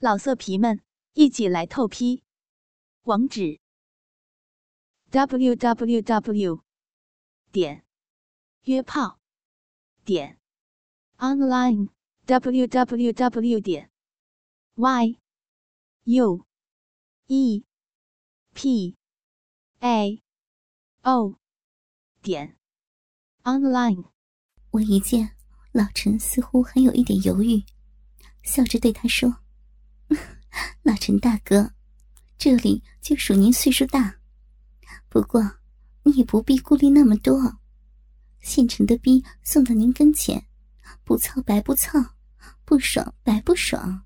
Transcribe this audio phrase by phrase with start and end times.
[0.00, 0.80] 老色皮们，
[1.14, 2.22] 一起来透批！
[3.02, 3.58] 网址
[5.10, 6.62] ：w w w
[7.50, 7.84] 点
[8.62, 9.18] 约炮
[10.04, 10.38] 点
[11.16, 11.88] online
[12.26, 13.90] w w w 点
[14.76, 15.18] y
[16.04, 16.46] u
[17.26, 17.64] e
[18.54, 18.96] p
[19.80, 20.22] a
[21.02, 21.40] o
[22.22, 22.56] 点
[23.42, 24.04] online。
[24.70, 25.34] 我一见
[25.72, 27.64] 老陈似乎还有一点犹豫，
[28.44, 29.47] 笑着对他说。
[30.82, 31.72] 老陈大哥，
[32.36, 34.14] 这里就属您岁数大，
[35.08, 35.42] 不过
[36.02, 37.58] 你也不必顾虑那么多。
[38.40, 40.42] 现成的逼送到您跟前，
[41.04, 41.98] 不操白不操，
[42.64, 44.02] 不爽白不爽。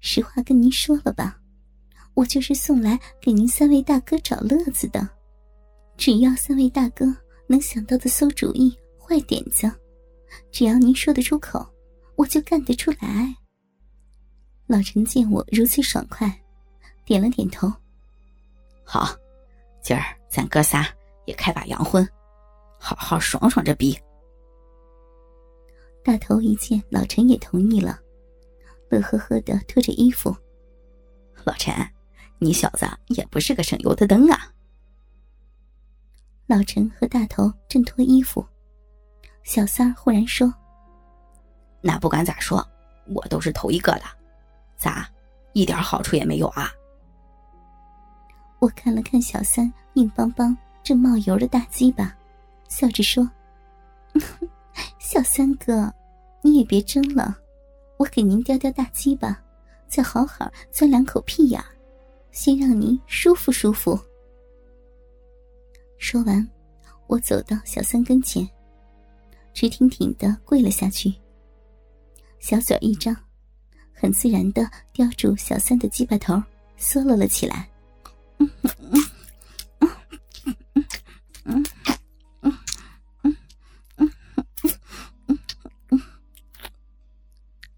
[0.00, 1.40] 实话跟您说了吧，
[2.14, 5.08] 我就是送来给您三位大哥找乐子的。
[5.96, 7.04] 只要三位大哥
[7.46, 9.70] 能想到的馊主意、坏点子，
[10.50, 11.64] 只要您说得出口，
[12.16, 13.36] 我就干得出来。
[14.66, 16.32] 老陈见我如此爽快，
[17.04, 17.70] 点了点头。
[18.84, 19.08] 好，
[19.82, 20.86] 今儿咱哥仨
[21.26, 22.08] 也开把洋荤，
[22.78, 23.98] 好好爽爽这逼。
[26.04, 27.98] 大头一见老陈也同意了，
[28.88, 30.34] 乐呵呵的脱着衣服。
[31.44, 31.74] 老陈，
[32.38, 34.52] 你小子也不是个省油的灯啊。
[36.46, 38.46] 老陈和大头正脱衣服，
[39.42, 40.52] 小三儿忽然说
[41.82, 42.66] ：“那不管咋说，
[43.06, 44.02] 我都是头一个的。”
[44.82, 45.08] 咋，
[45.52, 46.72] 一点好处也没有啊！
[48.58, 52.12] 我看了看小三硬邦邦、正冒油的大鸡巴，
[52.68, 53.30] 笑着说
[54.98, 55.92] ：“小三哥，
[56.42, 57.38] 你也别争了，
[57.96, 59.40] 我给您叼叼大鸡巴，
[59.86, 61.62] 再好好钻两口屁眼，
[62.32, 63.96] 先让您舒服舒服。”
[65.96, 66.44] 说完，
[67.06, 68.48] 我走到小三跟前，
[69.54, 71.14] 直挺挺的跪了下去，
[72.40, 73.16] 小嘴一张。
[74.02, 76.42] 很自然的叼住小三的鸡巴头，
[76.76, 77.70] 嗦了了起来。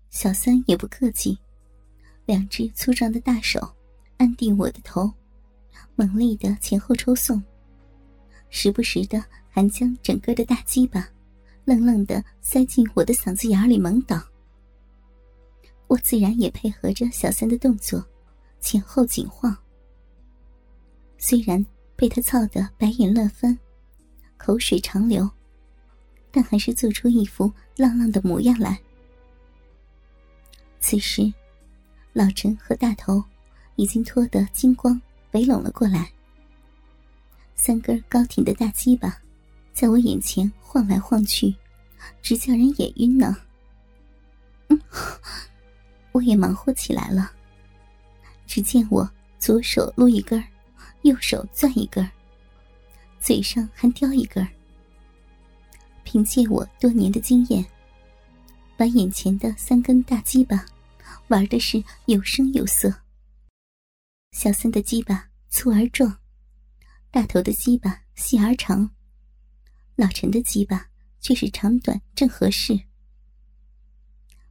[0.08, 1.38] 小三也不客气，
[2.24, 3.60] 两只粗壮的大手
[4.16, 5.12] 安定我的头，
[5.94, 7.42] 猛力的前后抽送，
[8.48, 11.06] 时不时的还将整个的大鸡巴
[11.66, 14.18] 愣愣的塞进我的嗓子眼里猛倒。
[15.94, 18.05] 我自然也配合着小三的动作，
[18.59, 19.56] 前后紧晃。
[21.19, 23.56] 虽然被他操得白眼乱翻，
[24.37, 25.31] 口水长流，
[26.32, 28.77] 但还是做出一副浪浪的模样来。
[30.81, 31.32] 此时，
[32.12, 33.22] 老陈和大头
[33.76, 35.00] 已经脱得精光，
[35.31, 36.11] 围拢了过来。
[37.55, 39.22] 三根高挺的大鸡巴
[39.72, 41.55] 在我眼前晃来晃去，
[42.21, 43.37] 直叫人眼晕呢。
[44.66, 44.81] 嗯。
[46.14, 47.32] 我也忙活起来了。
[48.47, 50.42] 只见我左手撸一根
[51.02, 52.08] 右手攥一根
[53.19, 54.47] 嘴上还叼一根
[56.04, 57.66] 凭借我多年的经验，
[58.76, 60.64] 把眼前的三根大鸡巴
[61.28, 62.94] 玩的是有声有色。
[64.31, 66.16] 小三的鸡巴粗而壮，
[67.10, 68.88] 大头的鸡巴细而长，
[69.96, 70.88] 老陈的鸡巴
[71.19, 72.78] 却是长短正合适。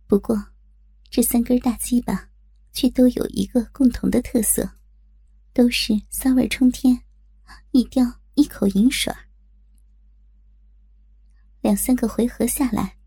[0.08, 0.53] 不过。
[1.14, 2.28] 这三根大鸡巴，
[2.72, 4.68] 却都有一个共同的特色，
[5.54, 7.00] 都是骚味冲天，
[7.70, 8.04] 一叼
[8.34, 9.14] 一口银水。
[11.62, 12.98] 两三个回合下来，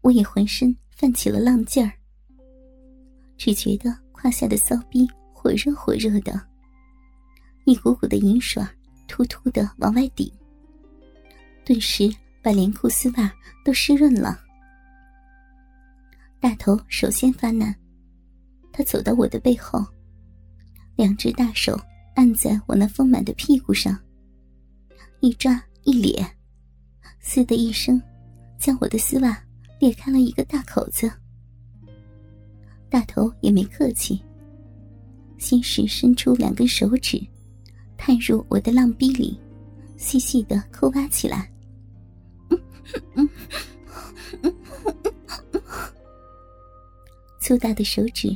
[0.00, 1.92] 我也浑身泛起了浪劲儿，
[3.36, 6.48] 只觉得胯下的骚逼火热火热的，
[7.66, 8.64] 一股股的银水
[9.06, 10.32] 突突的往外顶，
[11.62, 12.10] 顿时
[12.40, 13.30] 把连裤丝袜
[13.62, 14.47] 都湿润了。
[16.40, 17.74] 大头首先发难，
[18.72, 19.84] 他走到我的背后，
[20.96, 21.78] 两只大手
[22.14, 23.98] 按在我那丰满的屁股上，
[25.20, 26.24] 一抓一咧，
[27.20, 28.00] 嘶的一声，
[28.58, 29.42] 将我的丝袜
[29.80, 31.10] 裂开了一个大口子。
[32.88, 34.22] 大头也没客气，
[35.38, 37.20] 先是伸出两根手指，
[37.96, 39.38] 探入我的浪逼里，
[39.96, 41.50] 细细的抠挖起来。
[47.48, 48.28] 粗大的手指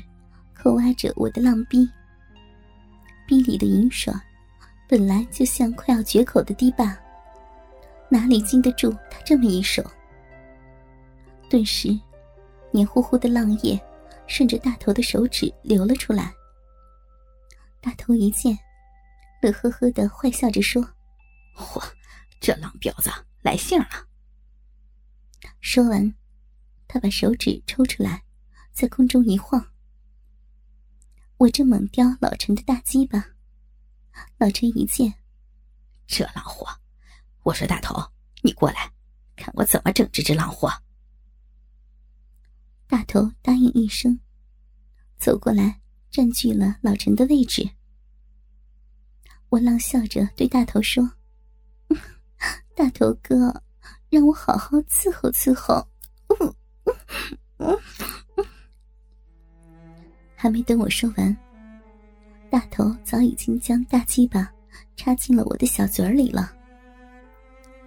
[0.55, 1.87] 抠挖着我的浪逼，
[3.27, 4.11] 逼里的银水
[4.89, 6.99] 本来就像快要绝口的堤坝，
[8.09, 9.85] 哪里经得住他这么一手？
[11.51, 11.91] 顿时，
[12.71, 13.79] 黏糊糊的浪液
[14.27, 16.33] 顺着大头的手指流了出来。
[17.83, 18.59] 大头一见，
[19.43, 20.83] 乐呵呵的坏笑着说
[21.55, 21.85] ：“嚯，
[22.41, 23.11] 这浪婊子
[23.43, 23.89] 来信了。”
[25.61, 26.15] 说完，
[26.89, 28.23] 他把手指抽出来。
[28.73, 29.73] 在空中一晃，
[31.37, 33.23] 我正猛叼老陈的大鸡巴，
[34.39, 35.13] 老陈一见，
[36.07, 36.67] 这浪货，
[37.43, 38.03] 我说大头，
[38.43, 38.91] 你过来，
[39.37, 40.73] 看我怎么整这只浪货。
[42.87, 44.19] 大头答应一声，
[45.19, 45.81] 走过来
[46.11, 47.71] 占据了老陈的位置。
[49.51, 51.13] 我浪笑着对大头说
[52.75, 53.63] ：“大头哥，
[54.09, 55.87] 让我好好伺候伺候。”
[60.43, 61.37] 还没等我说完，
[62.51, 64.53] 大头早已经将大鸡巴
[64.97, 66.53] 插进了我的小嘴里了。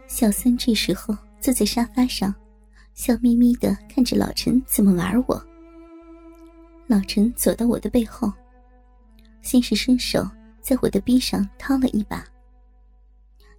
[0.08, 2.34] 小三这时候坐在沙发上，
[2.94, 5.46] 笑眯眯的看着老陈怎么玩我。
[6.88, 8.32] 老陈走到我的背后，
[9.42, 10.26] 先是伸手
[10.62, 12.26] 在我的臂上掏了一把，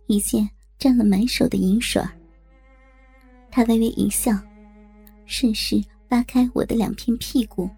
[0.07, 0.49] 一见
[0.79, 2.03] 沾了满手的银水
[3.51, 4.33] 他微微一笑，
[5.27, 7.69] 顺势扒开我的两片屁股。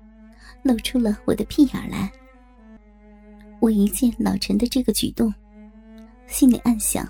[0.68, 2.12] 露出了我的屁眼来。
[3.58, 5.32] 我一见老陈的这个举动，
[6.26, 7.08] 心里暗想：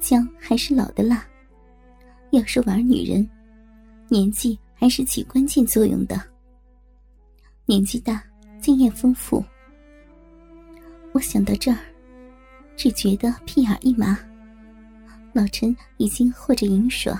[0.00, 1.24] 姜还是老的辣。
[2.30, 3.26] 要是玩女人，
[4.08, 6.20] 年纪还是起关键作用的。
[7.64, 8.20] 年纪大，
[8.60, 9.42] 经验丰富。
[11.12, 11.78] 我想到这儿，
[12.76, 14.18] 只觉得屁眼一麻。
[15.32, 17.12] 老陈已经和着银水，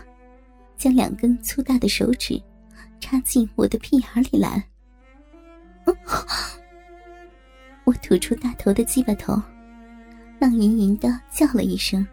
[0.76, 2.42] 将两根粗大的手指
[2.98, 4.68] 插进我的屁眼里来。
[7.84, 9.40] 我吐出大头的鸡巴头，
[10.38, 12.06] 浪吟吟的叫了一声。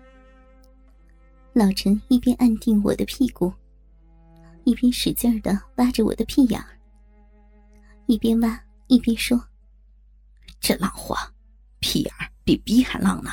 [1.53, 3.53] 老陈一边按定我的屁股，
[4.63, 6.63] 一边使劲的挖着我的屁眼
[8.07, 9.41] 一边挖一边说
[10.59, 11.15] ：“这浪货，
[11.79, 12.13] 屁眼
[12.43, 13.31] 比逼还浪呢。”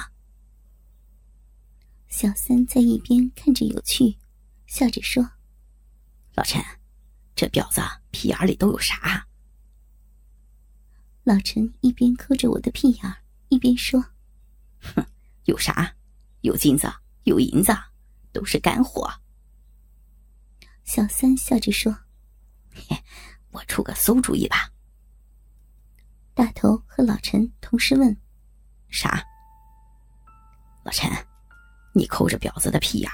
[2.08, 4.16] 小三在一边看着有趣，
[4.66, 5.28] 笑着说
[6.36, 6.62] ：“老陈，
[7.34, 7.80] 这婊子
[8.10, 9.26] 屁眼里都有啥？”
[11.24, 13.16] 老陈一边抠着我的屁眼
[13.48, 14.04] 一边说
[14.82, 15.06] ：“哼，
[15.44, 15.94] 有啥？
[16.40, 16.92] 有金子，
[17.22, 17.72] 有银子，
[18.32, 19.08] 都是干货。”
[20.82, 21.96] 小三笑着说
[22.74, 22.96] ：“嘿，
[23.52, 24.68] 我出个馊主意吧。”
[26.34, 28.16] 大头和老陈同时问
[28.90, 29.24] ：“啥？”
[30.82, 31.08] 老陈，
[31.94, 33.08] 你抠着婊子的屁眼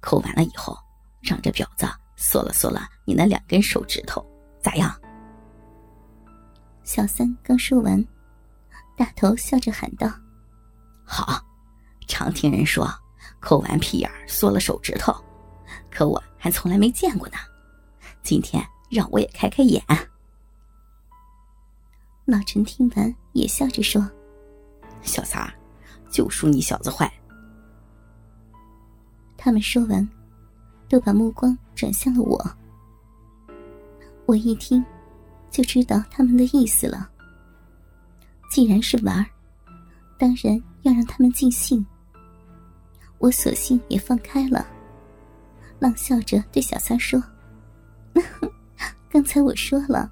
[0.00, 0.76] 抠完了以后，
[1.22, 4.22] 让这婊子缩了缩了你那两根手指头，
[4.62, 4.94] 咋样？
[6.84, 8.04] 小三刚说完，
[8.96, 10.10] 大头笑着喊道
[11.04, 11.40] ：“好，
[12.08, 12.88] 常听人说
[13.40, 15.14] 抠完屁眼缩了手指头，
[15.90, 17.36] 可我还从来没见过呢。
[18.22, 19.82] 今天让我也开开眼。”
[22.26, 24.08] 老陈听完也笑着说
[25.02, 25.52] ：“小三，
[26.10, 27.10] 就属你小子坏。”
[29.38, 30.08] 他们说完，
[30.88, 32.56] 都把目光转向了我。
[34.26, 34.84] 我一听。
[35.52, 37.08] 就知道他们的意思了。
[38.50, 39.24] 既然是玩
[40.18, 41.84] 当然要让他们尽兴。
[43.18, 44.66] 我索性也放开了，
[45.78, 47.22] 浪笑着对小三说
[49.08, 50.10] ：“刚才我说了，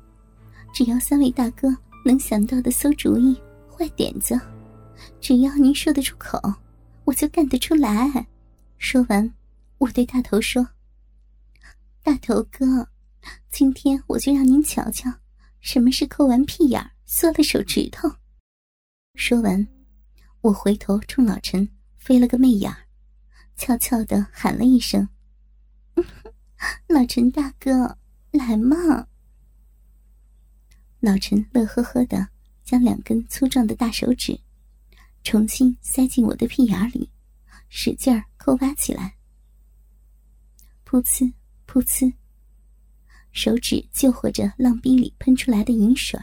[0.73, 3.37] 只要三位大哥能想到的馊主意、
[3.69, 4.41] 坏点子，
[5.21, 6.41] 只要您说得出口，
[7.05, 8.27] 我就干得出来。”
[8.79, 9.35] 说完，
[9.79, 10.69] 我对大头说
[12.03, 12.89] ：“大头哥，
[13.51, 15.13] 今天我就让您瞧瞧。”
[15.61, 18.09] 什么是抠完屁眼缩了手指头？
[19.15, 19.67] 说完，
[20.41, 21.69] 我回头冲老陈
[21.99, 22.75] 飞了个媚眼，
[23.57, 25.09] 悄悄的喊了一声
[26.89, 27.99] ：“老陈大哥，
[28.31, 29.09] 来嘛！”
[31.01, 32.29] 老陈乐呵呵的
[32.65, 34.41] 将两根粗壮的大手指
[35.23, 37.11] 重新塞进我的屁眼里，
[37.69, 39.17] 使劲儿抠挖起来。
[40.87, 41.33] 噗呲，
[41.67, 42.15] 噗呲。
[43.33, 46.21] 手指救活着浪逼里喷出来的银水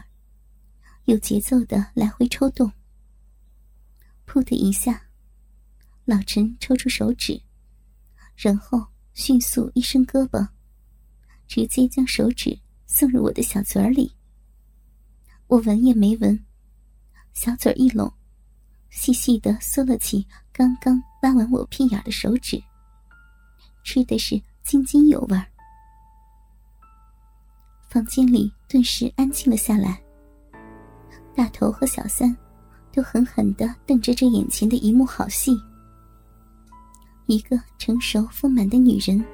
[1.04, 2.70] 有节奏的来回抽动。
[4.26, 5.08] 噗的一下，
[6.04, 7.40] 老陈抽出手指，
[8.36, 10.46] 然后迅速一伸胳膊，
[11.46, 14.12] 直接将手指送入我的小嘴里。
[15.46, 16.44] 我闻也没闻，
[17.32, 18.12] 小嘴一拢，
[18.90, 22.62] 细细的嗦了起刚刚挖完我屁眼的手指，
[23.82, 25.46] 吃的是津津有味儿。
[27.88, 29.98] 房间里顿时安静了下来。
[31.34, 32.36] 大头和小三
[32.92, 35.56] 都狠狠的瞪着这眼前的一幕好戏：
[37.26, 39.24] 一个成熟丰满的女人，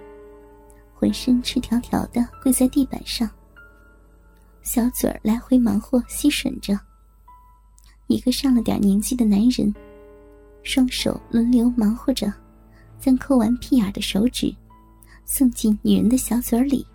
[0.95, 3.29] 浑身赤条条的跪在地板上，
[4.63, 6.77] 小嘴儿来回忙活吸吮着；
[8.07, 9.75] 一个上了点年纪的男人，
[10.63, 12.33] 双手轮流忙活着，
[13.01, 14.55] 将抠完屁眼的手指
[15.25, 16.87] 送进女人的小嘴里。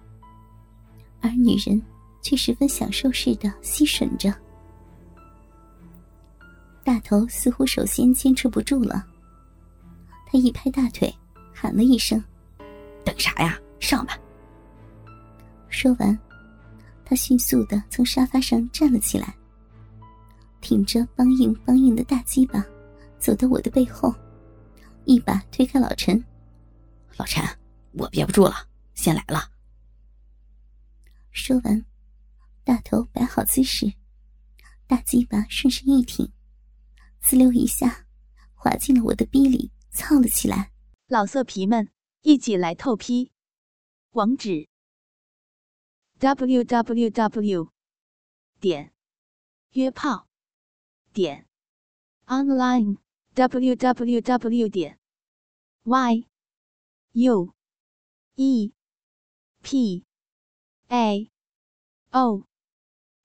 [1.21, 1.81] 而女人
[2.21, 4.33] 却十分享受似的吸吮着，
[6.83, 9.05] 大头似乎首先坚持不住了，
[10.25, 11.13] 他一拍大腿，
[11.53, 12.23] 喊了一声
[13.03, 14.17] ：“等啥呀，上吧！”
[15.69, 16.17] 说完，
[17.05, 19.35] 他迅速的从沙发上站了起来，
[20.61, 22.65] 挺着梆硬梆硬的大鸡巴，
[23.19, 24.13] 走到我的背后，
[25.05, 26.23] 一把推开老陈
[27.17, 27.43] ：“老陈，
[27.91, 28.55] 我憋不住了，
[28.93, 29.43] 先来了。”
[31.39, 31.85] 说完，
[32.65, 33.93] 大头摆好姿势，
[34.85, 36.33] 大鸡巴顺势一挺，
[37.21, 38.05] 滋溜一下，
[38.53, 40.73] 滑进了我的逼里，操了起来。
[41.07, 41.89] 老色皮们，
[42.21, 43.31] 一起来透批！
[44.11, 44.67] 网址
[46.19, 47.71] ：w w w.
[48.59, 48.93] 点
[49.71, 50.27] 约炮
[51.13, 51.47] 点
[52.25, 52.97] online
[53.33, 54.67] w w w.
[54.67, 54.99] 点
[55.83, 56.27] y
[57.13, 57.53] u
[58.35, 58.73] e
[59.63, 60.05] p
[60.89, 61.29] a.
[62.11, 62.45] O.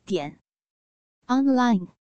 [0.04, 0.38] 点。
[1.26, 2.03] Online。